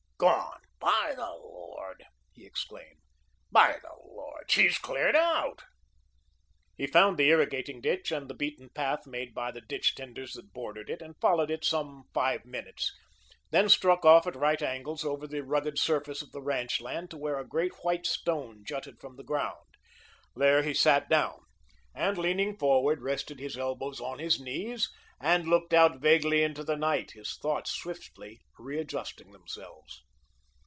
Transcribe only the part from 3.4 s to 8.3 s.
"By the Lord, she's cleared out." He found the irrigating ditch, and